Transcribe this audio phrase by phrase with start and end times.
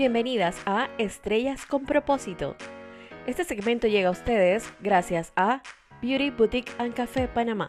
[0.00, 2.56] Bienvenidas a Estrellas con propósito.
[3.26, 5.60] Este segmento llega a ustedes gracias a
[6.00, 7.66] Beauty Boutique and Café Panamá.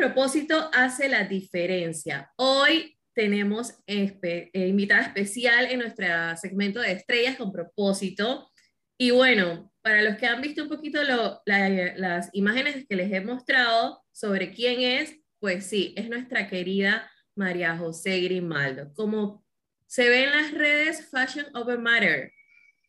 [0.00, 2.32] Propósito hace la diferencia.
[2.36, 6.06] Hoy tenemos eh, invitada especial en nuestro
[6.40, 8.50] segmento de estrellas con propósito.
[8.96, 11.00] Y bueno, para los que han visto un poquito
[11.44, 17.76] las imágenes que les he mostrado sobre quién es, pues sí, es nuestra querida María
[17.76, 18.94] José Grimaldo.
[18.94, 19.44] Como
[19.86, 22.32] se ve en las redes, Fashion Over Matter.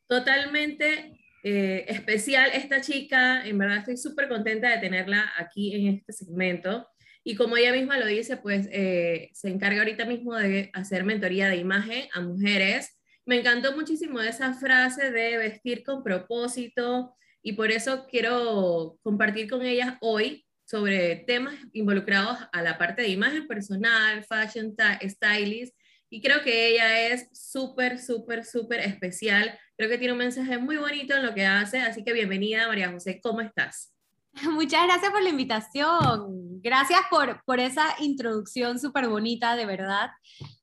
[0.08, 6.14] Totalmente eh, especial esta chica, en verdad estoy súper contenta de tenerla aquí en este
[6.14, 6.88] segmento.
[7.24, 11.50] Y como ella misma lo dice, pues eh, se encarga ahorita mismo de hacer mentoría
[11.50, 13.00] de imagen a mujeres.
[13.26, 19.62] Me encantó muchísimo esa frase de vestir con propósito y por eso quiero compartir con
[19.64, 25.76] ellas hoy sobre temas involucrados a la parte de imagen personal, fashion, stylist.
[26.10, 30.78] Y creo que ella es súper, súper, súper especial Creo que tiene un mensaje muy
[30.78, 33.91] bonito en lo que hace, así que bienvenida María José, ¿cómo estás?
[34.52, 36.62] Muchas gracias por la invitación.
[36.62, 40.12] Gracias por, por esa introducción súper bonita, de verdad.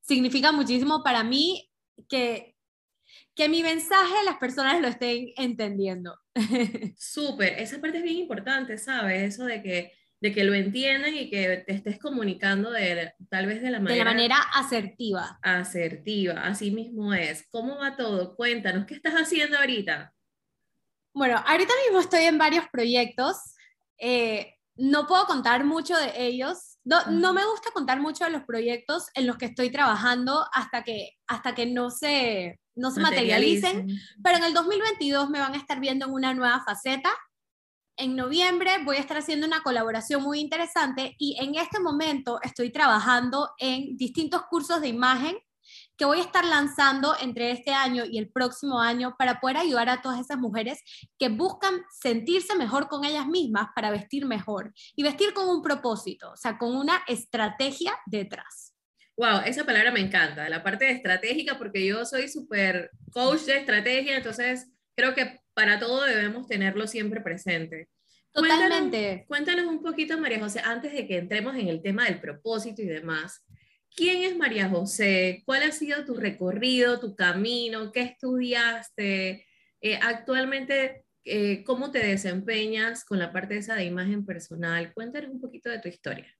[0.01, 1.71] Significa muchísimo para mí
[2.09, 2.55] que,
[3.35, 6.19] que mi mensaje las personas lo estén entendiendo.
[6.97, 9.35] Súper, esa parte es bien importante, ¿sabes?
[9.35, 13.63] Eso de que de que lo entiendan y que te estés comunicando de, tal vez
[13.63, 13.95] de la manera...
[13.95, 15.39] De la manera asertiva.
[15.43, 17.47] Asertiva, así mismo es.
[17.51, 18.35] ¿Cómo va todo?
[18.35, 20.13] Cuéntanos, ¿qué estás haciendo ahorita?
[21.15, 23.37] Bueno, ahorita mismo estoy en varios proyectos.
[23.99, 26.79] Eh, no puedo contar mucho de ellos.
[26.85, 30.85] No, no, me gusta contar mucho de los proyectos en los que estoy trabajando hasta
[30.85, 33.89] que, hasta que no se, no se materialicen.
[34.23, 37.11] Pero en el 2022 me van a estar viendo en una nueva faceta
[37.99, 42.71] en noviembre voy a estar haciendo una colaboración muy interesante y en este momento estoy
[42.71, 45.37] trabajando en distintos cursos de imagen
[45.99, 49.89] que voy a estar lanzando entre este año y el próximo año para poder ayudar
[49.89, 50.81] a todas esas mujeres
[51.19, 56.31] que buscan sentirse mejor con ellas mismas para vestir mejor y vestir con un propósito,
[56.31, 58.75] o sea, con una estrategia detrás.
[59.17, 63.59] Wow, esa palabra me encanta, la parte de estratégica, porque yo soy súper coach de
[63.59, 67.89] estrategia, entonces creo que para todo debemos tenerlo siempre presente.
[68.31, 69.25] Totalmente.
[69.27, 72.87] Cuéntanos, un poquito, María José, antes de que entremos en el tema del propósito y
[72.87, 73.45] demás.
[73.99, 75.43] ¿Quién es María José?
[75.45, 77.91] ¿Cuál ha sido tu recorrido, tu camino?
[77.91, 79.45] ¿Qué estudiaste?
[79.81, 84.95] Eh, actualmente, eh, ¿cómo te desempeñas con la parte esa de imagen personal?
[84.95, 86.33] Cuéntanos un poquito de tu historia.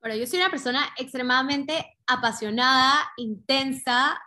[0.00, 4.20] Bueno, yo soy una persona extremadamente apasionada, intensa,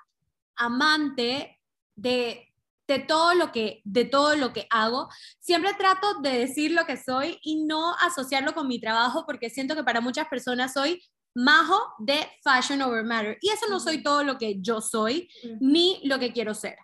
[0.56, 1.59] amante
[1.97, 2.46] de
[2.88, 5.09] de todo lo que de todo lo que hago.
[5.40, 9.75] Siempre trato de decir lo que soy y no asociarlo con mi trabajo porque siento
[9.75, 11.00] que para muchas personas soy
[11.40, 15.30] majo de fashion over matter y eso no soy todo lo que yo soy
[15.62, 16.78] ni lo que quiero ser.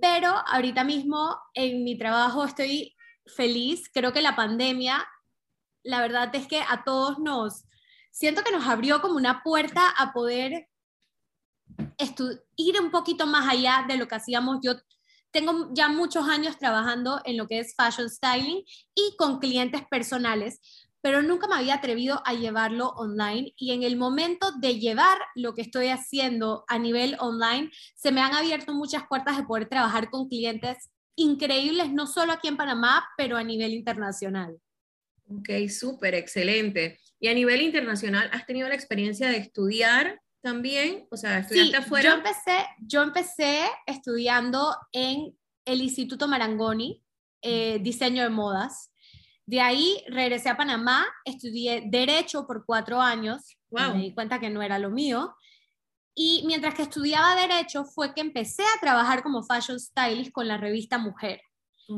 [0.00, 2.94] Pero ahorita mismo en mi trabajo estoy
[3.26, 3.90] feliz.
[3.92, 5.06] Creo que la pandemia,
[5.82, 7.64] la verdad es que a todos nos,
[8.10, 10.68] siento que nos abrió como una puerta a poder
[12.56, 14.58] ir un poquito más allá de lo que hacíamos.
[14.62, 14.74] Yo
[15.30, 18.62] tengo ya muchos años trabajando en lo que es fashion styling
[18.94, 20.60] y con clientes personales,
[21.02, 25.54] pero nunca me había atrevido a llevarlo online y en el momento de llevar lo
[25.54, 30.10] que estoy haciendo a nivel online, se me han abierto muchas puertas de poder trabajar
[30.10, 34.58] con clientes increíbles, no solo aquí en Panamá, pero a nivel internacional.
[35.28, 36.98] Ok, súper, excelente.
[37.18, 41.06] Y a nivel internacional, ¿has tenido la experiencia de estudiar también?
[41.10, 42.10] O sea, estudiaste afuera.
[42.10, 47.04] Yo empecé, yo empecé estudiando en el Instituto Marangoni,
[47.42, 48.90] eh, diseño de modas.
[49.50, 54.62] De ahí regresé a Panamá, estudié Derecho por cuatro años, me di cuenta que no
[54.62, 55.34] era lo mío.
[56.14, 60.56] Y mientras que estudiaba Derecho fue que empecé a trabajar como fashion stylist con la
[60.56, 61.42] revista Mujer.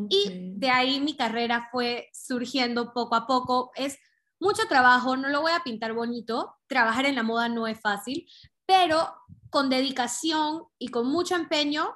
[0.09, 3.71] Y de ahí mi carrera fue surgiendo poco a poco.
[3.75, 3.99] Es
[4.41, 8.27] mucho trabajo, no lo voy a pintar bonito, trabajar en la moda no es fácil,
[8.65, 9.15] pero
[9.51, 11.95] con dedicación y con mucho empeño,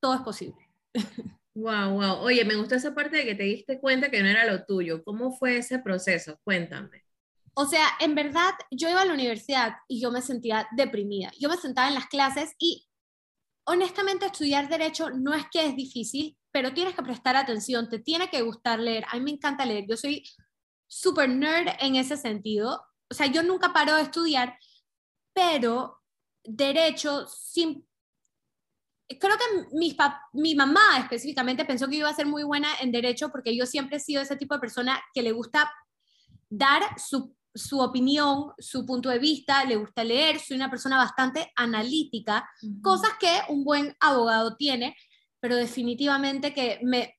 [0.00, 0.66] todo es posible.
[1.54, 2.14] Wow, wow.
[2.20, 5.04] Oye, me gustó esa parte de que te diste cuenta que no era lo tuyo.
[5.04, 6.38] ¿Cómo fue ese proceso?
[6.44, 7.04] Cuéntame.
[7.54, 11.30] O sea, en verdad, yo iba a la universidad y yo me sentía deprimida.
[11.38, 12.88] Yo me sentaba en las clases y
[13.64, 18.30] honestamente estudiar derecho no es que es difícil, pero tienes que prestar atención, te tiene
[18.30, 19.04] que gustar leer.
[19.10, 19.84] A mí me encanta leer.
[19.86, 20.24] Yo soy
[20.86, 22.82] super nerd en ese sentido.
[23.10, 24.58] O sea, yo nunca paro de estudiar,
[25.34, 26.00] pero
[26.44, 27.86] derecho, sin...
[29.18, 29.96] creo que mi,
[30.32, 33.96] mi mamá específicamente pensó que iba a ser muy buena en derecho porque yo siempre
[33.96, 35.72] he sido ese tipo de persona que le gusta
[36.48, 41.52] dar su, su opinión, su punto de vista, le gusta leer, soy una persona bastante
[41.56, 42.48] analítica,
[42.82, 44.96] cosas que un buen abogado tiene,
[45.40, 47.16] pero definitivamente que me,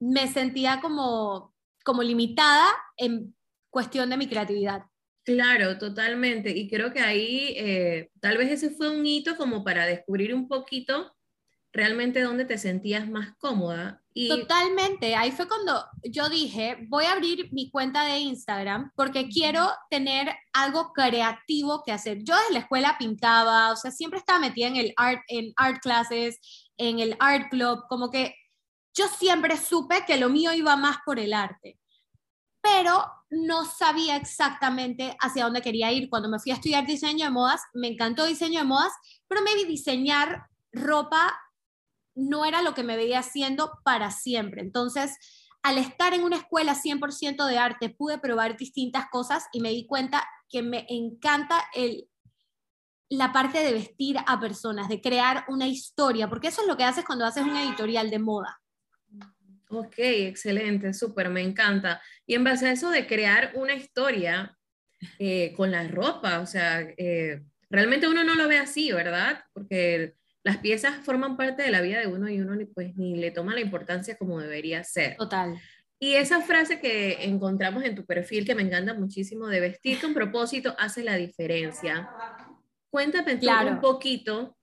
[0.00, 1.54] me sentía como,
[1.84, 3.34] como limitada en
[3.70, 4.82] cuestión de mi creatividad.
[5.24, 6.50] Claro, totalmente.
[6.50, 10.48] Y creo que ahí eh, tal vez ese fue un hito como para descubrir un
[10.48, 11.14] poquito
[11.72, 14.02] realmente dónde te sentías más cómoda.
[14.12, 14.28] Y...
[14.28, 19.70] Totalmente, ahí fue cuando yo dije, voy a abrir mi cuenta de Instagram porque quiero
[19.88, 22.24] tener algo creativo que hacer.
[22.24, 25.80] Yo desde la escuela pintaba, o sea, siempre estaba metida en el art, en art
[25.80, 26.40] classes,
[26.76, 28.34] en el art club, como que
[28.94, 31.78] yo siempre supe que lo mío iba más por el arte
[32.62, 36.10] pero no sabía exactamente hacia dónde quería ir.
[36.10, 38.92] Cuando me fui a estudiar diseño de modas, me encantó diseño de modas,
[39.28, 41.38] pero me vi diseñar ropa
[42.14, 44.62] no era lo que me veía haciendo para siempre.
[44.62, 45.16] Entonces,
[45.62, 49.86] al estar en una escuela 100% de arte, pude probar distintas cosas y me di
[49.86, 52.08] cuenta que me encanta el,
[53.08, 56.84] la parte de vestir a personas, de crear una historia, porque eso es lo que
[56.84, 58.60] haces cuando haces un editorial de moda.
[59.68, 62.02] Ok, excelente, súper, me encanta.
[62.26, 64.56] Y en base a eso de crear una historia
[65.18, 69.44] eh, con la ropa, o sea, eh, realmente uno no lo ve así, ¿verdad?
[69.52, 73.16] Porque las piezas forman parte de la vida de uno y uno ni, pues, ni
[73.16, 75.16] le toma la importancia como debería ser.
[75.16, 75.60] Total.
[75.98, 80.14] Y esa frase que encontramos en tu perfil, que me encanta muchísimo, de vestir con
[80.14, 82.08] propósito hace la diferencia.
[82.90, 83.38] Cuéntame
[83.70, 84.56] un poquito,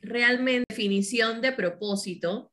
[0.00, 2.50] realmente, definición de propósito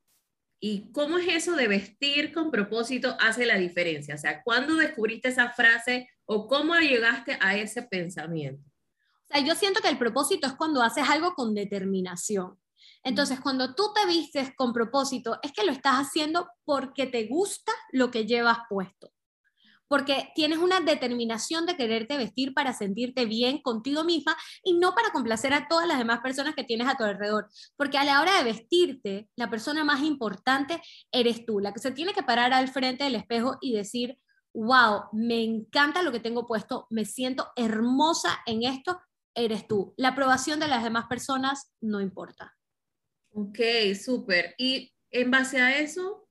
[0.59, 4.15] ¿Y cómo es eso de vestir con propósito hace la diferencia?
[4.15, 8.63] O sea, ¿cuándo descubriste esa frase o cómo llegaste a ese pensamiento?
[9.29, 12.59] O sea, yo siento que el propósito es cuando haces algo con determinación.
[13.03, 17.71] Entonces, cuando tú te vistes con propósito, es que lo estás haciendo porque te gusta
[17.91, 19.11] lo que llevas puesto
[19.87, 25.11] porque tienes una determinación de quererte vestir para sentirte bien contigo misma y no para
[25.11, 27.47] complacer a todas las demás personas que tienes a tu alrededor.
[27.75, 30.81] Porque a la hora de vestirte, la persona más importante
[31.11, 34.17] eres tú, la que se tiene que parar al frente del espejo y decir,
[34.53, 38.99] wow, me encanta lo que tengo puesto, me siento hermosa en esto,
[39.37, 39.93] eres tú.
[39.95, 42.57] La aprobación de las demás personas no importa.
[43.29, 43.59] Ok,
[44.03, 44.55] súper.
[44.57, 46.27] Y en base a eso,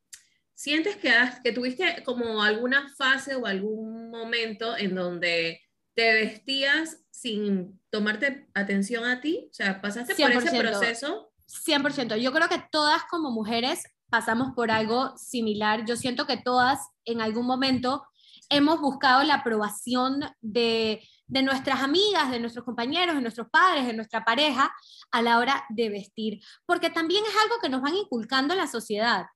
[0.57, 1.13] ¿Sientes que,
[1.45, 5.61] que tuviste como alguna fase o algún momento en donde
[5.95, 9.49] te vestías sin tomarte atención a ti?
[9.51, 11.31] O sea, ¿pasaste por ese proceso?
[11.47, 12.17] 100%.
[12.17, 15.85] Yo creo que todas como mujeres pasamos por algo similar.
[15.85, 18.07] Yo siento que todas en algún momento
[18.49, 23.95] hemos buscado la aprobación de, de, nuestras amigas, de nuestros compañeros, de nuestros padres, de
[23.95, 24.73] nuestra pareja
[25.11, 28.67] a la hora de vestir, porque también es algo que nos van inculcando en la
[28.67, 29.27] sociedad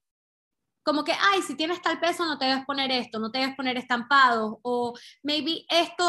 [0.83, 3.55] como que, ay, si tienes tal peso no te debes poner esto, no te debes
[3.55, 6.05] poner estampados, o maybe esto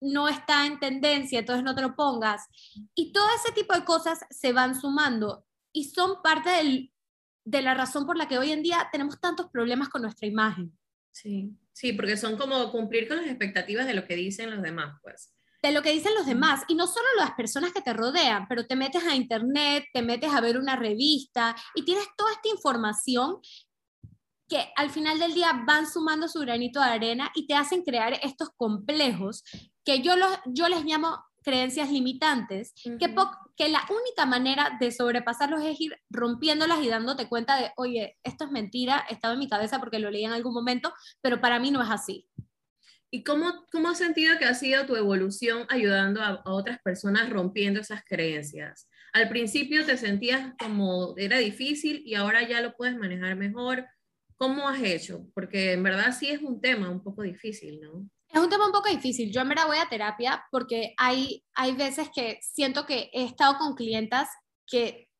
[0.00, 2.46] no está en tendencia, entonces no te lo pongas.
[2.94, 6.90] Y todo ese tipo de cosas se van sumando y son parte
[7.44, 10.76] de la razón por la que hoy en día tenemos tantos problemas con nuestra imagen.
[11.12, 14.98] Sí, sí, porque son como cumplir con las expectativas de lo que dicen los demás,
[15.02, 15.34] pues.
[15.62, 18.66] De lo que dicen los demás, y no solo las personas que te rodean, pero
[18.66, 23.38] te metes a internet, te metes a ver una revista y tienes toda esta información
[24.48, 28.18] que al final del día van sumando su granito de arena y te hacen crear
[28.22, 29.44] estos complejos
[29.84, 33.08] que yo, los, yo les llamo creencias limitantes, que,
[33.56, 38.44] que la única manera de sobrepasarlos es ir rompiéndolas y dándote cuenta de, oye, esto
[38.44, 41.70] es mentira, estaba en mi cabeza porque lo leí en algún momento, pero para mí
[41.70, 42.28] no es así.
[43.10, 47.28] ¿Y cómo, cómo has sentido que ha sido tu evolución ayudando a, a otras personas
[47.28, 48.88] rompiendo esas creencias?
[49.12, 53.84] Al principio te sentías como era difícil y ahora ya lo puedes manejar mejor
[54.42, 55.28] ¿Cómo has hecho?
[55.34, 58.10] Porque en verdad sí es un tema un poco difícil, ¿no?
[58.32, 59.30] Es un tema un poco difícil.
[59.30, 63.58] Yo en verdad voy a terapia porque hay, hay veces que siento que he estado
[63.58, 64.28] con clientas
[64.66, 65.10] que,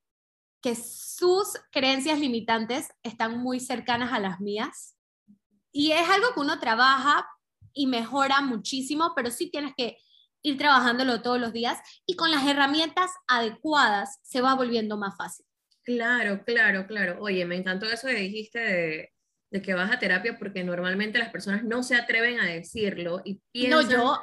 [0.62, 4.96] que sus creencias limitantes están muy cercanas a las mías.
[5.70, 7.26] Y es algo que uno trabaja
[7.74, 9.98] y mejora muchísimo, pero sí tienes que
[10.42, 15.44] ir trabajándolo todos los días y con las herramientas adecuadas se va volviendo más fácil.
[15.84, 17.18] Claro, claro, claro.
[17.20, 19.12] Oye, me encantó eso que dijiste de,
[19.60, 23.90] que vas a terapia porque normalmente las personas no se atreven a decirlo y piensan,
[23.90, 24.22] yo,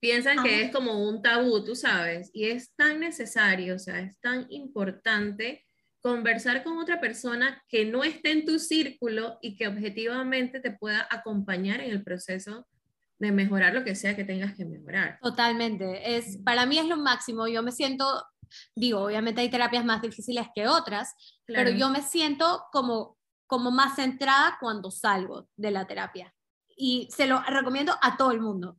[0.00, 4.18] piensan que es como un tabú, tú sabes, y es tan necesario, o sea, es
[4.20, 5.64] tan importante
[6.04, 11.08] conversar con otra persona que no esté en tu círculo y que objetivamente te pueda
[11.10, 12.66] acompañar en el proceso
[13.18, 15.18] de mejorar lo que sea que tengas que mejorar.
[15.22, 16.16] Totalmente.
[16.16, 17.48] Es, para mí es lo máximo.
[17.48, 18.04] Yo me siento,
[18.76, 21.14] digo, obviamente hay terapias más difíciles que otras,
[21.46, 23.16] pero yo me siento como,
[23.46, 26.34] como más centrada cuando salgo de la terapia.
[26.76, 28.78] Y se lo recomiendo a todo el mundo.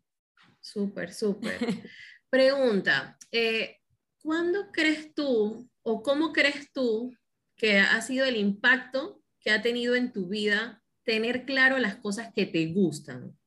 [0.59, 1.59] Súper, súper.
[2.29, 3.77] Pregunta, eh,
[4.21, 7.15] ¿cuándo crees tú o cómo crees tú
[7.55, 12.33] que ha sido el impacto que ha tenido en tu vida tener claro las cosas
[12.33, 13.37] que te gustan?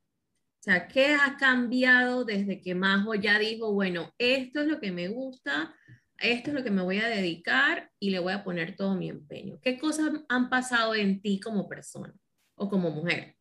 [0.61, 4.91] O sea, ¿qué ha cambiado desde que Majo ya dijo, bueno, esto es lo que
[4.91, 5.75] me gusta,
[6.19, 9.09] esto es lo que me voy a dedicar y le voy a poner todo mi
[9.09, 9.59] empeño?
[9.61, 12.15] ¿Qué cosas han pasado en ti como persona
[12.57, 13.37] o como mujer?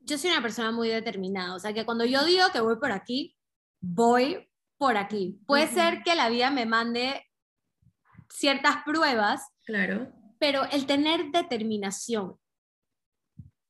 [0.00, 2.92] Yo soy una persona muy determinada, o sea, que cuando yo digo que voy por
[2.92, 3.36] aquí,
[3.80, 5.40] voy por aquí.
[5.46, 7.24] Puede ser que la vida me mande
[8.30, 10.12] ciertas pruebas, claro.
[10.38, 12.38] pero el tener determinación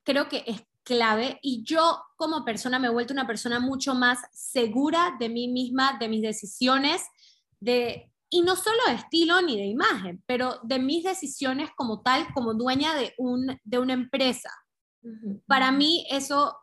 [0.04, 4.20] creo que es clave y yo como persona me he vuelto una persona mucho más
[4.32, 7.02] segura de mí misma, de mis decisiones,
[7.60, 12.26] de, y no solo de estilo ni de imagen, pero de mis decisiones como tal,
[12.34, 14.50] como dueña de, un, de una empresa.
[15.46, 16.56] Para mí eso,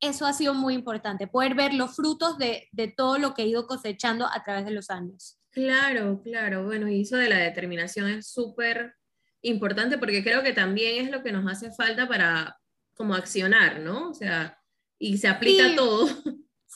[0.00, 3.46] eso ha sido muy importante, poder ver los frutos de, de todo lo que he
[3.46, 5.38] ido cosechando a través de los años.
[5.50, 6.64] Claro, claro.
[6.64, 8.94] Bueno, y eso de la determinación es súper
[9.42, 12.58] importante porque creo que también es lo que nos hace falta para,
[12.94, 14.10] como accionar, ¿no?
[14.10, 14.58] O sea,
[14.98, 16.08] y se aplica todo.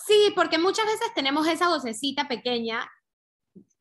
[0.06, 2.88] Sí, porque muchas veces tenemos esa vocecita pequeña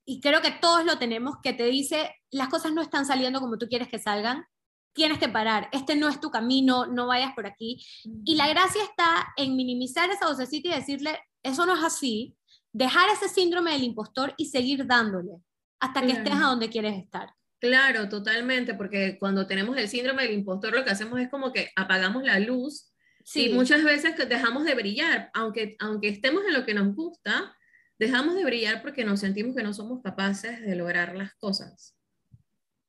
[0.05, 3.57] y creo que todos lo tenemos que te dice, las cosas no están saliendo como
[3.57, 4.45] tú quieres que salgan,
[4.93, 7.83] tienes que parar, este no es tu camino, no vayas por aquí.
[8.25, 12.35] Y la gracia está en minimizar esa vocecita y decirle, eso no es así,
[12.73, 15.31] dejar ese síndrome del impostor y seguir dándole
[15.79, 17.33] hasta que estés a donde quieres estar.
[17.59, 21.69] Claro, totalmente, porque cuando tenemos el síndrome del impostor lo que hacemos es como que
[21.75, 22.91] apagamos la luz
[23.35, 27.55] y muchas veces dejamos de brillar, aunque, aunque estemos en lo que nos gusta,
[28.01, 31.95] dejamos de brillar porque nos sentimos que no somos capaces de lograr las cosas.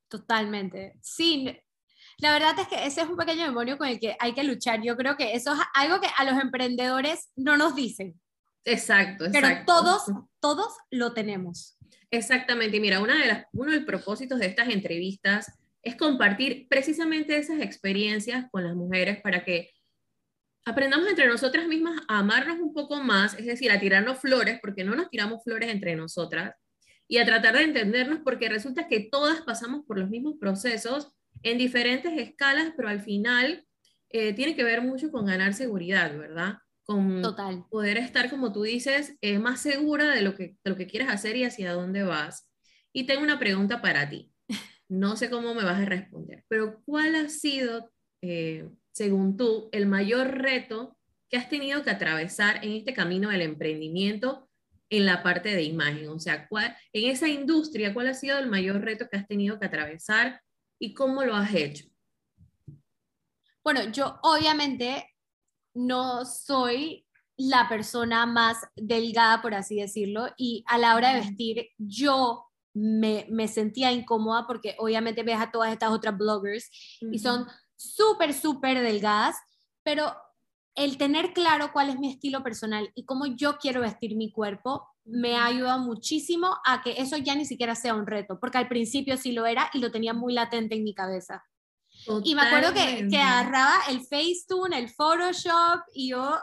[0.09, 0.95] Totalmente.
[1.03, 1.55] Sí,
[2.17, 4.81] la verdad es que ese es un pequeño demonio con el que hay que luchar.
[4.81, 8.19] Yo creo que eso es algo que a los emprendedores no nos dicen.
[8.65, 9.49] Exacto, exacto.
[9.49, 10.03] Pero todos,
[10.41, 11.77] todos lo tenemos.
[12.11, 15.53] Exactamente, y mira, una de las, uno de los propósitos de estas entrevistas
[15.83, 19.73] es compartir precisamente esas experiencias con las mujeres para que
[20.65, 24.85] aprendamos entre nosotras mismas a amarnos un poco más, es decir, a tirarnos flores, porque
[24.85, 26.55] no nos tiramos flores entre nosotras,
[27.09, 31.59] y a tratar de entendernos, porque resulta que todas pasamos por los mismos procesos en
[31.59, 33.67] diferentes escalas, pero al final
[34.11, 36.59] eh, tiene que ver mucho con ganar seguridad, ¿verdad?
[36.85, 37.65] con Total.
[37.71, 41.37] poder estar, como tú dices, eh, más segura de lo, que, lo que quieres hacer
[41.37, 42.49] y hacia dónde vas.
[42.93, 44.33] Y tengo una pregunta para ti.
[44.89, 47.91] No sé cómo me vas a responder, pero ¿cuál ha sido,
[48.21, 50.97] eh, según tú, el mayor reto
[51.29, 54.49] que has tenido que atravesar en este camino del emprendimiento
[54.91, 56.09] en la parte de imagen?
[56.11, 59.59] O sea, ¿cuál, en esa industria, ¿cuál ha sido el mayor reto que has tenido
[59.59, 60.43] que atravesar
[60.79, 61.87] y cómo lo has hecho?
[63.65, 65.09] Bueno, yo obviamente
[65.75, 67.07] no soy
[67.37, 72.45] la persona más delgada, por así decirlo, y a la hora de vestir yo
[72.75, 76.71] me, sentía incómoda porque obviamente ves a todas estas otras bloggers
[77.01, 77.47] y son
[77.83, 79.37] súper, súper delgadas,
[79.83, 80.15] pero
[80.75, 84.89] el tener claro cuál es mi estilo personal y cómo yo quiero vestir mi cuerpo
[85.05, 88.69] me ha ayudado muchísimo a que eso ya ni siquiera sea un reto, porque al
[88.69, 91.45] principio sí lo era y lo tenía muy latente en mi cabeza.
[92.25, 96.39] Y me acuerdo que, que, agarraba el Facetune, el Photoshop y yo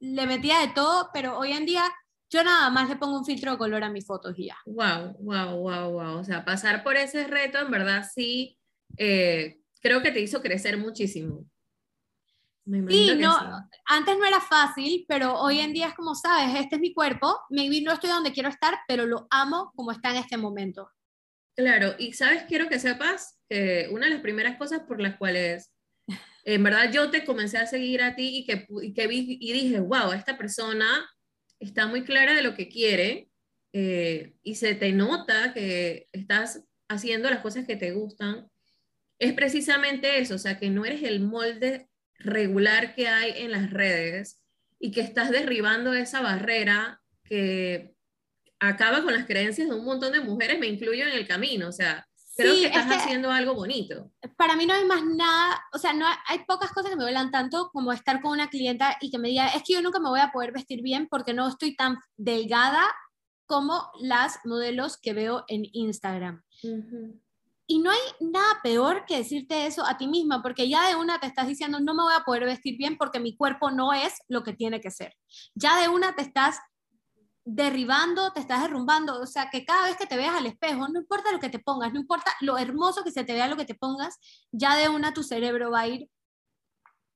[0.00, 1.84] le metía de todo, pero hoy en día
[2.30, 4.56] yo nada más le pongo un filtro de color a mis fotos y ya.
[4.66, 6.18] Wow, wow, wow, wow.
[6.18, 8.58] O sea, pasar por ese reto en verdad sí,
[8.96, 11.44] eh, creo que te hizo crecer muchísimo.
[12.88, 13.36] sí, no,
[13.86, 17.40] antes no era fácil, pero hoy en día es como, sabes, este es mi cuerpo,
[17.50, 20.90] maybe no estoy donde quiero estar, pero lo amo como está en este momento.
[21.56, 25.72] Claro, y sabes, quiero que sepas que una de las primeras cosas por las cuales
[26.44, 29.80] en verdad yo te comencé a seguir a ti y que, que vi y dije,
[29.80, 31.08] wow, esta persona
[31.58, 33.30] está muy clara de lo que quiere
[33.72, 38.49] eh, y se te nota que estás haciendo las cosas que te gustan,
[39.20, 43.70] es precisamente eso, o sea, que no eres el molde regular que hay en las
[43.70, 44.42] redes
[44.78, 47.94] y que estás derribando esa barrera que
[48.58, 51.72] acaba con las creencias de un montón de mujeres, me incluyo en el camino, o
[51.72, 54.10] sea, creo que estás haciendo algo bonito.
[54.36, 57.30] Para mí no hay más nada, o sea, no hay, pocas cosas que me vuelan
[57.30, 60.08] tanto como estar con una clienta y que me diga, es que yo nunca me
[60.08, 62.84] voy a poder vestir bien porque no estoy tan delgada
[63.44, 66.42] como las modelos que veo en Instagram.
[67.70, 71.20] Y no hay nada peor que decirte eso a ti misma, porque ya de una
[71.20, 74.12] te estás diciendo, no me voy a poder vestir bien porque mi cuerpo no es
[74.26, 75.14] lo que tiene que ser.
[75.54, 76.58] Ya de una te estás
[77.44, 80.98] derribando, te estás derrumbando, o sea, que cada vez que te veas al espejo, no
[80.98, 83.64] importa lo que te pongas, no importa lo hermoso que se te vea lo que
[83.64, 84.18] te pongas,
[84.50, 86.10] ya de una tu cerebro va a ir,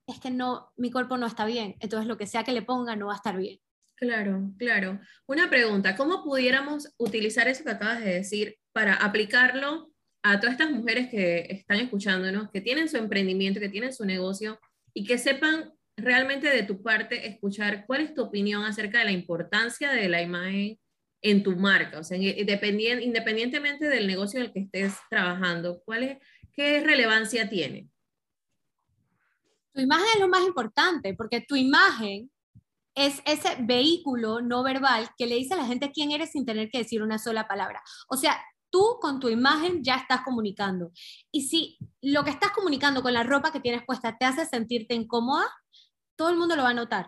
[0.06, 2.94] es que no, mi cuerpo no está bien, entonces lo que sea que le ponga
[2.94, 3.58] no va a estar bien.
[3.96, 5.00] Claro, claro.
[5.26, 9.93] Una pregunta, ¿cómo pudiéramos utilizar eso que acabas de decir para aplicarlo
[10.24, 14.58] a todas estas mujeres que están escuchándonos, que tienen su emprendimiento, que tienen su negocio
[14.94, 19.12] y que sepan realmente de tu parte escuchar cuál es tu opinión acerca de la
[19.12, 20.78] importancia de la imagen
[21.20, 26.18] en tu marca, o sea, independientemente del negocio en el que estés trabajando, ¿cuál es,
[26.52, 27.88] ¿qué relevancia tiene?
[29.74, 32.30] Tu imagen es lo más importante, porque tu imagen
[32.94, 36.70] es ese vehículo no verbal que le dice a la gente quién eres sin tener
[36.70, 37.82] que decir una sola palabra.
[38.08, 38.38] O sea,
[38.74, 40.90] tú con tu imagen ya estás comunicando.
[41.30, 44.94] Y si lo que estás comunicando con la ropa que tienes puesta te hace sentirte
[44.94, 45.46] incómoda,
[46.16, 47.06] todo el mundo lo va a notar.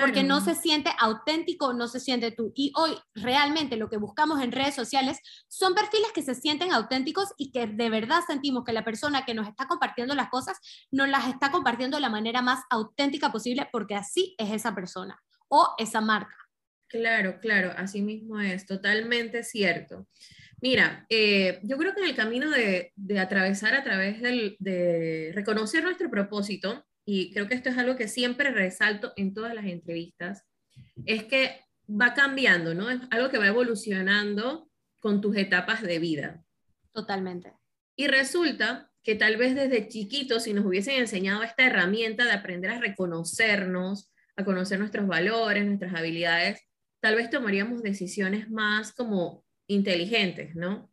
[0.00, 2.52] Porque no se siente auténtico, no se siente tú.
[2.54, 5.18] Y hoy realmente lo que buscamos en redes sociales
[5.48, 9.34] son perfiles que se sienten auténticos y que de verdad sentimos que la persona que
[9.34, 10.56] nos está compartiendo las cosas
[10.90, 15.20] nos las está compartiendo de la manera más auténtica posible porque así es esa persona
[15.48, 16.36] o esa marca.
[16.88, 20.08] Claro, claro, así mismo es, totalmente cierto.
[20.62, 26.10] Mira, eh, yo creo que en el camino de, atravesar a través de reconocer nuestro
[26.10, 30.46] propósito, y creo que esto es algo que siempre resalto en todas las entrevistas,
[31.06, 32.90] es que va cambiando, ¿no?
[32.90, 36.44] Es algo que va evolucionando con tus etapas de vida.
[36.92, 37.52] Totalmente.
[37.96, 42.70] Y resulta que tal vez desde chiquitos, si nos hubiesen enseñado esta herramienta de aprender
[42.70, 46.60] a reconocernos, a conocer nuestros valores, nuestras habilidades,
[47.00, 50.90] tal vez tomaríamos decisiones más como inteligentes, ¿no?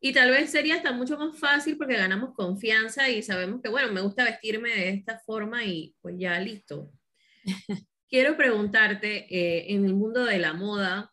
[0.00, 3.92] Y tal vez sería hasta mucho más fácil porque ganamos confianza y sabemos que, bueno,
[3.92, 6.92] me gusta vestirme de esta forma y pues ya listo.
[8.08, 11.12] Quiero preguntarte, eh, en el mundo de la moda,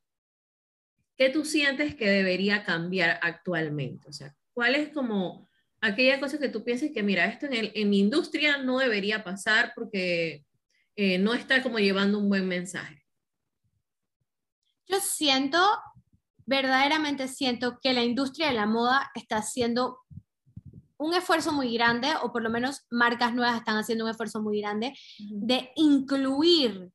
[1.18, 4.08] ¿qué tú sientes que debería cambiar actualmente?
[4.08, 5.50] O sea, ¿cuál es como
[5.82, 9.74] aquella cosa que tú pienses que, mira, esto en, en mi industria no debería pasar
[9.76, 10.46] porque
[10.96, 13.04] eh, no está como llevando un buen mensaje?
[14.88, 15.60] Yo siento
[16.46, 20.00] verdaderamente siento que la industria de la moda está haciendo
[20.98, 24.62] un esfuerzo muy grande, o por lo menos marcas nuevas están haciendo un esfuerzo muy
[24.62, 24.94] grande,
[25.30, 26.90] de incluir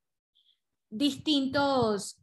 [0.88, 2.19] distintos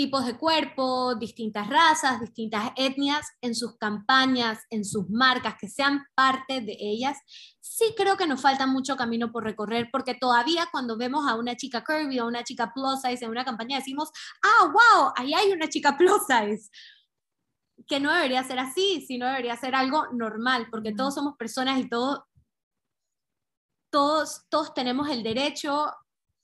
[0.00, 6.06] tipos de cuerpo, distintas razas, distintas etnias en sus campañas, en sus marcas, que sean
[6.14, 7.18] parte de ellas.
[7.60, 11.54] Sí creo que nos falta mucho camino por recorrer, porque todavía cuando vemos a una
[11.54, 14.08] chica curvy o una chica plus size en una campaña decimos,
[14.42, 16.70] ah, wow, ahí hay una chica plus size.
[17.86, 21.90] Que no debería ser así, sino debería ser algo normal, porque todos somos personas y
[21.90, 22.20] todos,
[23.90, 25.92] todos, todos tenemos el derecho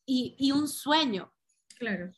[0.05, 1.33] y, y un sueño.
[1.79, 2.13] Claro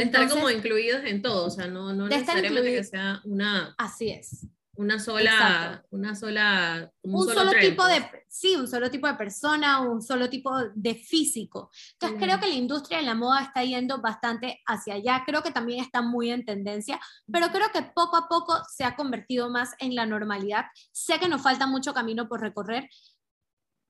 [0.00, 3.74] estar como incluidos en todo, o sea, no, no necesariamente que sea una...
[3.78, 4.46] Así es.
[4.74, 8.22] Una sola, una sola, un, solo, tipo de, pues.
[8.28, 11.72] sí, un solo tipo de persona, un solo tipo de físico.
[11.94, 15.50] Entonces creo que la industria de la moda está yendo bastante hacia allá, creo que
[15.50, 19.74] también está muy en tendencia, pero creo que poco a poco se ha convertido más
[19.80, 20.66] en la normalidad.
[20.92, 22.88] Sé que nos falta mucho camino por recorrer,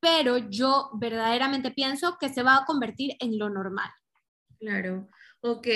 [0.00, 3.90] pero yo verdaderamente pienso que se va a convertir en lo normal.
[4.58, 5.06] Claro.
[5.40, 5.66] Ok,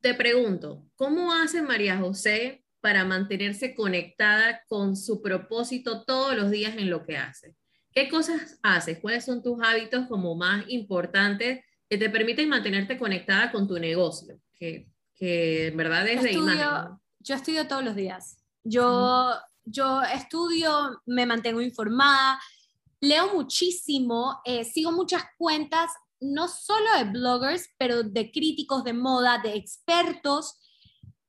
[0.00, 6.76] te pregunto, ¿cómo hace María José para mantenerse conectada con su propósito todos los días
[6.76, 7.56] en lo que hace?
[7.92, 8.98] ¿Qué cosas haces?
[9.00, 14.38] ¿Cuáles son tus hábitos como más importantes que te permiten mantenerte conectada con tu negocio?
[14.54, 16.98] Que, que en verdad es de imagen.
[17.20, 18.38] Yo estudio todos los días.
[18.62, 19.32] Yo,
[19.64, 22.38] yo estudio, me mantengo informada,
[23.00, 29.38] leo muchísimo, eh, sigo muchas cuentas no solo de bloggers, pero de críticos de moda,
[29.38, 30.58] de expertos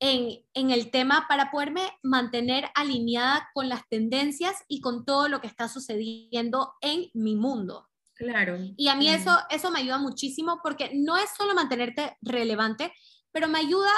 [0.00, 5.46] en, el tema para poderme mantener alineada con las tendencias y con todo lo que
[5.46, 7.88] está sucediendo en mi mundo.
[8.14, 8.58] Claro.
[8.76, 12.92] Y a mí eso, eso me ayuda muchísimo porque no es solo mantenerte relevante,
[13.30, 13.92] pero me ayuda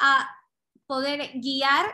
[0.00, 0.28] a
[0.86, 1.86] poder guiar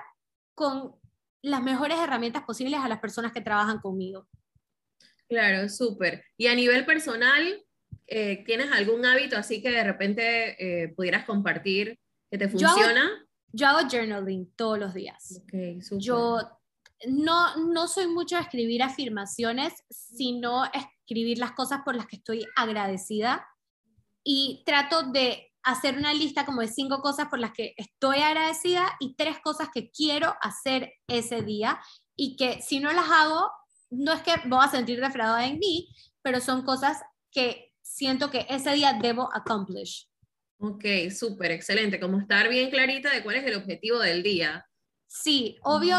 [0.54, 0.96] con
[1.42, 4.26] las mejores herramientas posibles a las personas que trabajan conmigo.
[5.28, 6.24] Claro, súper.
[6.36, 7.64] Y a nivel personal,
[8.10, 13.08] eh, ¿tienes algún hábito así que de repente eh, pudieras compartir que te funciona?
[13.52, 15.42] Yo hago, journaling todos los días.
[15.98, 16.40] yo
[17.06, 22.44] no, no soy mucho de escribir afirmaciones, sino escribir las cosas por las que estoy
[22.56, 23.46] agradecida
[24.24, 28.96] y trato de hacer una lista como de cinco cosas por las que estoy agradecida
[28.98, 31.80] y tres cosas que quiero hacer ese día
[32.16, 33.50] y que si no las hago,
[33.90, 35.88] no es que voy a sentir defraudada en mí,
[36.22, 40.08] pero son cosas que siento que ese día debo accomplish.
[40.58, 41.98] Ok, súper, excelente.
[41.98, 44.66] Como estar bien clarita de cuál es el objetivo del día.
[45.06, 45.96] Sí, obvio,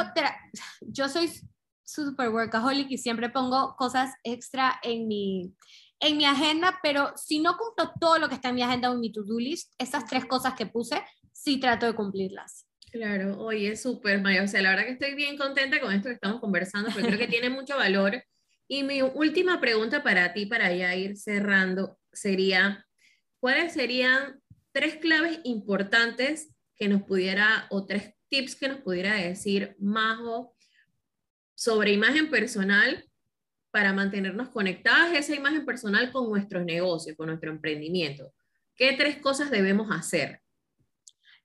[0.82, 1.30] yo soy
[1.84, 5.54] super workaholic y siempre pongo cosas extra en mi,
[5.99, 8.93] en mi agenda, pero si no cumplo todo lo que está en mi agenda o
[8.93, 12.67] en mi to-do list, esas tres cosas que puse, sí trato de cumplirlas.
[12.91, 14.43] Claro, oye, súper, Maya.
[14.43, 17.19] O sea, la verdad que estoy bien contenta con esto que estamos conversando, porque creo
[17.19, 18.23] que tiene mucho valor.
[18.74, 22.88] Y mi última pregunta para ti, para ya ir cerrando, sería,
[23.42, 29.76] ¿cuáles serían tres claves importantes que nos pudiera, o tres tips que nos pudiera decir
[29.78, 30.56] Majo
[31.54, 33.04] sobre imagen personal
[33.72, 38.34] para mantenernos conectadas esa imagen personal con nuestros negocios, con nuestro emprendimiento?
[38.74, 40.42] ¿Qué tres cosas debemos hacer?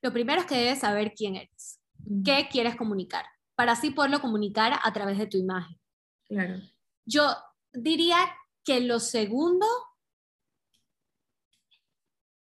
[0.00, 1.80] Lo primero es que debes saber quién eres,
[2.24, 5.76] qué quieres comunicar, para así poderlo comunicar a través de tu imagen.
[6.28, 6.62] Claro.
[7.06, 7.34] Yo
[7.72, 8.18] diría
[8.64, 9.66] que lo segundo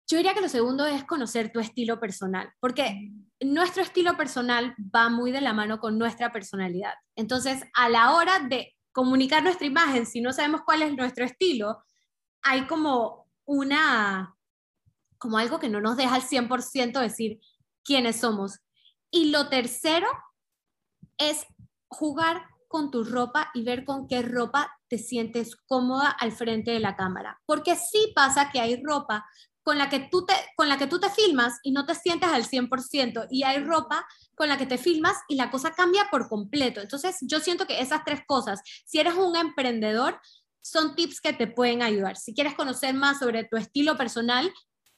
[0.09, 5.07] yo diría que lo segundo es conocer tu estilo personal, porque nuestro estilo personal va
[5.07, 6.93] muy de la mano con nuestra personalidad.
[7.15, 11.83] Entonces, a la hora de comunicar nuestra imagen, si no sabemos cuál es nuestro estilo,
[12.41, 14.35] hay como una,
[15.19, 17.39] como algo que no nos deja al 100% decir
[17.83, 18.59] quiénes somos.
[19.11, 20.07] Y lo tercero
[21.19, 21.45] es
[21.87, 26.79] jugar con tu ropa y ver con qué ropa te sientes cómoda al frente de
[26.79, 27.41] la cámara.
[27.45, 29.25] Porque sí pasa que hay ropa
[29.63, 32.29] con la que tú te, con la que tú te filmas y no te sientes
[32.29, 34.05] al 100% y hay ropa
[34.35, 36.79] con la que te filmas y la cosa cambia por completo.
[36.79, 40.19] Entonces, yo siento que esas tres cosas, si eres un emprendedor,
[40.61, 42.17] son tips que te pueden ayudar.
[42.17, 44.51] Si quieres conocer más sobre tu estilo personal,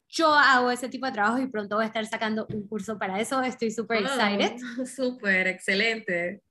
[0.10, 3.20] yo hago ese tipo de trabajo y pronto voy a estar sacando un curso para
[3.22, 3.42] eso.
[3.42, 4.58] Estoy súper excited.
[4.86, 6.44] Súper, excelente.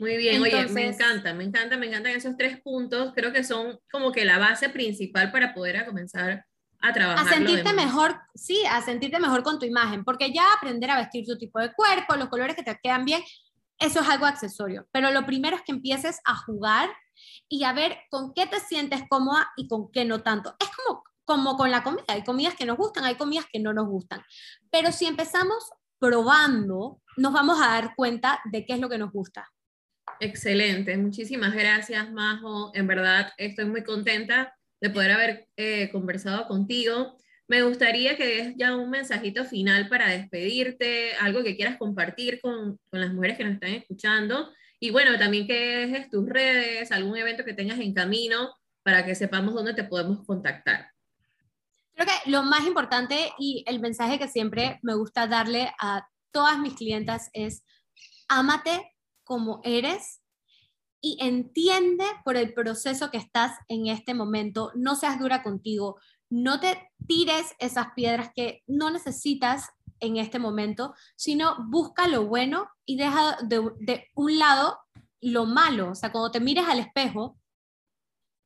[0.00, 3.12] Muy bien, oye, me encanta, me encanta, me encantan esos tres puntos.
[3.14, 6.46] Creo que son como que la base principal para poder comenzar
[6.80, 7.28] a trabajar.
[7.28, 11.26] A sentirte mejor, sí, a sentirte mejor con tu imagen, porque ya aprender a vestir
[11.26, 13.22] tu tipo de cuerpo, los colores que te quedan bien,
[13.78, 14.88] eso es algo accesorio.
[14.90, 16.88] Pero lo primero es que empieces a jugar
[17.46, 20.56] y a ver con qué te sientes cómoda y con qué no tanto.
[20.58, 23.74] Es como, como con la comida, hay comidas que nos gustan, hay comidas que no
[23.74, 24.22] nos gustan.
[24.70, 29.12] Pero si empezamos probando, nos vamos a dar cuenta de qué es lo que nos
[29.12, 29.46] gusta.
[30.20, 32.70] Excelente, muchísimas gracias, Majo.
[32.74, 37.16] En verdad, estoy muy contenta de poder haber eh, conversado contigo.
[37.48, 42.78] Me gustaría que des ya un mensajito final para despedirte, algo que quieras compartir con,
[42.90, 44.52] con las mujeres que nos están escuchando.
[44.78, 49.14] Y bueno, también que dejes tus redes, algún evento que tengas en camino para que
[49.14, 50.90] sepamos dónde te podemos contactar.
[51.94, 56.58] Creo que lo más importante y el mensaje que siempre me gusta darle a todas
[56.58, 57.62] mis clientas es,
[58.28, 58.89] ámate
[59.30, 60.22] como eres
[61.00, 66.58] y entiende por el proceso que estás en este momento, no seas dura contigo, no
[66.58, 69.68] te tires esas piedras que no necesitas
[70.00, 74.80] en este momento, sino busca lo bueno y deja de, un lado
[75.20, 75.92] lo malo.
[75.92, 77.38] O sea, cuando te mires al espejo,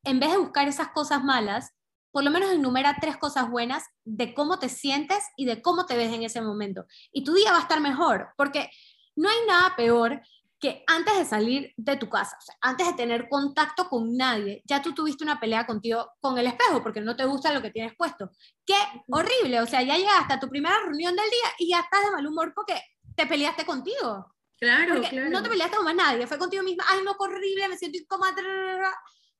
[0.05, 1.71] en vez de buscar esas cosas malas,
[2.11, 5.97] por lo menos enumera tres cosas buenas de cómo te sientes y de cómo te
[5.97, 6.85] ves en ese momento.
[7.11, 8.69] Y tu día va a estar mejor, porque
[9.17, 10.21] no hay nada peor
[10.65, 14.63] que antes de salir de tu casa, o sea, antes de tener contacto con nadie,
[14.65, 17.71] ya tú tuviste una pelea contigo con el espejo porque no te gusta lo que
[17.71, 18.31] tienes puesto.
[18.65, 18.75] Qué
[19.09, 22.13] horrible, o sea, ya llegas hasta tu primera reunión del día y ya estás de
[22.13, 22.81] mal humor porque
[23.15, 24.35] te peleaste contigo.
[24.59, 25.29] Claro, claro.
[25.29, 28.35] No te peleaste con más nadie, fue contigo misma, ay, no, horrible, me siento incómoda,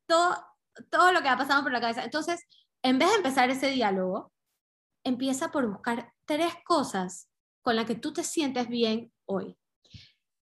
[0.07, 0.37] todo,
[0.91, 2.05] todo lo que ha pasado por la cabeza.
[2.05, 2.45] Entonces,
[2.83, 4.31] en vez de empezar ese diálogo,
[5.05, 7.31] empieza por buscar tres cosas
[7.63, 9.57] con las que tú te sientes bien hoy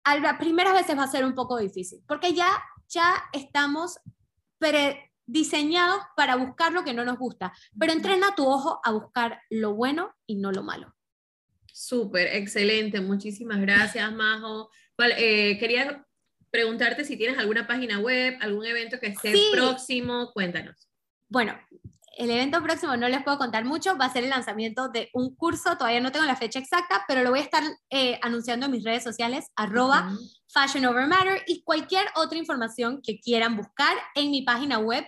[0.06, 2.48] a las primeras veces va a ser un poco difícil, porque ya,
[2.88, 4.00] ya estamos
[5.26, 9.74] diseñados para buscar lo que no nos gusta, pero entrena tu ojo a buscar lo
[9.74, 10.96] bueno y no lo malo.
[11.74, 14.70] Súper, excelente, muchísimas gracias, Majo.
[15.18, 16.06] Eh, quería
[16.50, 20.90] preguntarte si tienes alguna página web, algún evento que esté próximo, cuéntanos.
[21.28, 21.60] Bueno,
[22.18, 25.36] el evento próximo no les puedo contar mucho, va a ser el lanzamiento de un
[25.36, 28.72] curso, todavía no tengo la fecha exacta, pero lo voy a estar eh, anunciando en
[28.72, 30.12] mis redes sociales, arroba
[30.48, 35.06] Fashion Over Matter, y cualquier otra información que quieran buscar en mi página web,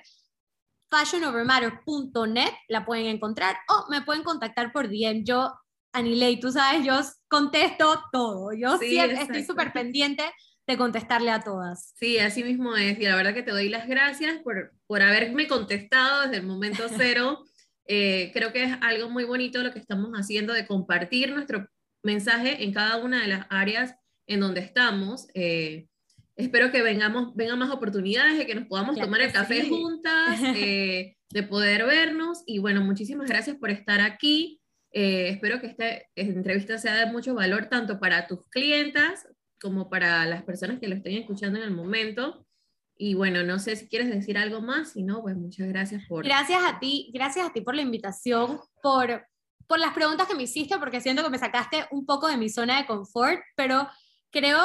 [0.90, 5.24] fashionovermatter.net, la pueden encontrar, o me pueden contactar por DM.
[5.24, 5.54] Yo,
[5.94, 10.24] Anilei, tú sabes, yo contesto todo, yo siempre estoy súper pendiente
[10.68, 11.94] de contestarle a todas.
[11.96, 13.00] Sí, así mismo es.
[13.00, 16.84] Y la verdad que te doy las gracias por, por haberme contestado desde el momento
[16.98, 17.46] cero.
[17.88, 21.68] Eh, creo que es algo muy bonito lo que estamos haciendo de compartir nuestro
[22.04, 23.96] mensaje en cada una de las áreas
[24.28, 25.28] en donde estamos.
[25.34, 25.88] Eh,
[26.36, 29.70] espero que vengamos, vengan más oportunidades, de que nos podamos Claro tomar el café sí.
[29.70, 32.44] juntas, eh, de poder vernos.
[32.46, 34.60] Y bueno, muchísimas gracias por estar aquí.
[34.92, 39.28] Eh, espero que esta entrevista sea de mucho valor tanto para tus clientas
[39.60, 42.46] como para las personas que lo estén escuchando en el momento.
[42.98, 46.26] Y bueno, no sé si quieres decir algo más, si no, pues muchas gracias por...
[46.26, 49.28] Gracias a ti, gracias a ti por la invitación, por,
[49.68, 52.50] por las preguntas que me hiciste, porque siento que me sacaste un poco de mi
[52.50, 53.88] zona de confort, pero
[54.32, 54.60] creo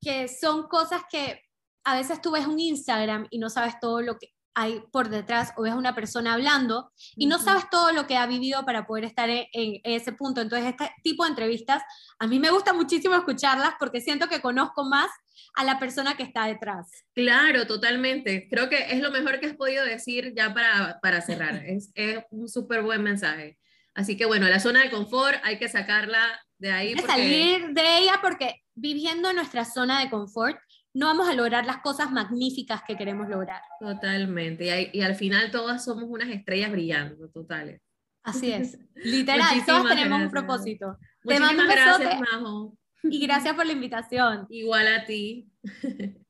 [0.00, 1.40] que son cosas que
[1.84, 5.52] a veces tú ves un Instagram y no sabes todo lo que hay por detrás,
[5.56, 8.86] o ves a una persona hablando y no sabes todo lo que ha vivido para
[8.86, 10.40] poder estar en, en ese punto.
[10.40, 11.80] Entonces, este tipo de entrevistas,
[12.18, 15.08] a mí me gusta muchísimo escucharlas porque siento que conozco más
[15.54, 16.90] a la persona que está detrás.
[17.14, 18.48] Claro, totalmente.
[18.50, 21.62] Creo que es lo mejor que has podido decir ya para, para cerrar.
[21.64, 23.58] Es, es un súper buen mensaje.
[23.94, 26.88] Así que bueno, la zona de confort hay que sacarla de ahí.
[26.88, 30.58] Hay que porque- salir de ella porque viviendo en nuestra zona de confort
[30.94, 33.60] no vamos a lograr las cosas magníficas que queremos lograr.
[33.80, 34.90] Totalmente.
[34.92, 37.80] Y, al final todas somos unas estrellas brillando, totales.
[38.22, 38.78] Así es.
[38.94, 40.98] Literal, todos Muchísimas tenemos un propósito.
[41.22, 42.20] Te Muchísimas mando un gracias.
[42.20, 42.78] Majo.
[43.04, 44.46] Y gracias por la invitación.
[44.50, 45.48] Igual a ti.